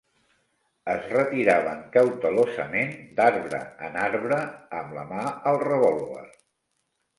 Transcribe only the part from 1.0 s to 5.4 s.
retiraven cautelosament, d'arbre en arbre, amb la mà